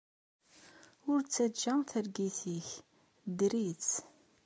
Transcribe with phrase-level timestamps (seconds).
[1.11, 2.69] Ur ttajja targit-nnek!
[3.29, 3.91] Dder-itt!